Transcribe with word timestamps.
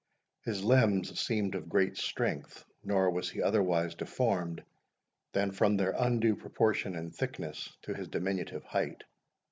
His 0.45 0.63
limbs 0.63 1.19
seemed 1.19 1.53
of 1.53 1.69
great 1.69 1.95
strength; 1.95 2.65
nor 2.83 3.11
was 3.11 3.29
he 3.29 3.39
otherwise 3.43 3.93
deformed 3.93 4.63
than 5.33 5.51
from 5.51 5.77
their 5.77 5.93
undue 5.95 6.35
proportion 6.35 6.95
in 6.95 7.11
thickness 7.11 7.69
to 7.83 7.93
his 7.93 8.07
diminutive 8.07 8.63
height. 8.63 9.03